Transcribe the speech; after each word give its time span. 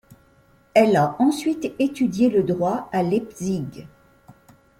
Elle 0.73 0.95
a 0.95 1.15
ensuite 1.21 1.75
étudié 1.77 2.31
le 2.31 2.41
droit 2.41 2.89
à 2.91 3.03
Leipzig. 3.03 3.85